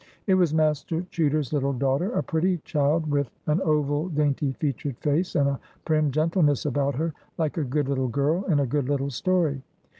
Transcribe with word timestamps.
It 0.25 0.33
was 0.33 0.51
Master 0.51 1.03
Chuter's 1.11 1.53
little 1.53 1.73
daughter, 1.73 2.11
a 2.13 2.23
pretty 2.23 2.57
child, 2.65 3.11
with 3.11 3.29
an 3.45 3.61
oval, 3.61 4.09
dainty 4.09 4.53
featured 4.53 4.97
face, 4.97 5.35
and 5.35 5.47
a 5.47 5.59
prim 5.85 6.09
gentleness 6.09 6.65
about 6.65 6.95
her, 6.95 7.13
like 7.37 7.55
a 7.57 7.63
good 7.63 7.87
little 7.87 8.07
girl 8.07 8.43
in 8.45 8.59
a 8.59 8.65
good 8.65 8.89
little 8.89 9.11
story. 9.11 9.61